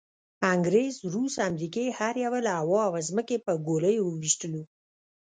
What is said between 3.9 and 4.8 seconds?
وویشتلو.